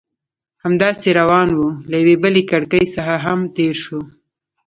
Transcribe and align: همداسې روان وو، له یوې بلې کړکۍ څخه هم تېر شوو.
همداسې 0.63 1.09
روان 1.19 1.49
وو، 1.53 1.67
له 1.89 1.95
یوې 2.01 2.15
بلې 2.23 2.43
کړکۍ 2.51 2.83
څخه 2.95 3.15
هم 3.25 3.39
تېر 3.55 3.75
شوو. 3.83 4.01